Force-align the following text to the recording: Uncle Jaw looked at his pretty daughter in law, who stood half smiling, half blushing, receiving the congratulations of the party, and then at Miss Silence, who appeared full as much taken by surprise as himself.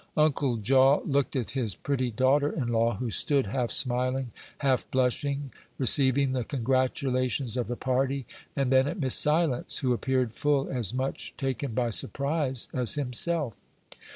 Uncle 0.17 0.57
Jaw 0.57 1.01
looked 1.05 1.35
at 1.35 1.51
his 1.51 1.75
pretty 1.75 2.09
daughter 2.09 2.49
in 2.51 2.69
law, 2.69 2.95
who 2.95 3.11
stood 3.11 3.45
half 3.45 3.69
smiling, 3.69 4.31
half 4.57 4.89
blushing, 4.89 5.51
receiving 5.77 6.31
the 6.31 6.43
congratulations 6.43 7.55
of 7.55 7.67
the 7.67 7.75
party, 7.75 8.25
and 8.55 8.73
then 8.73 8.87
at 8.87 8.99
Miss 8.99 9.13
Silence, 9.13 9.77
who 9.77 9.93
appeared 9.93 10.33
full 10.33 10.67
as 10.71 10.91
much 10.91 11.35
taken 11.37 11.75
by 11.75 11.91
surprise 11.91 12.67
as 12.73 12.95
himself. 12.95 13.59